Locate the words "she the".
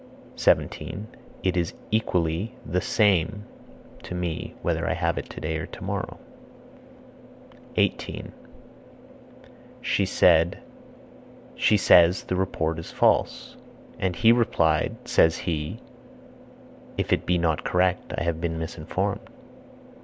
12.21-12.35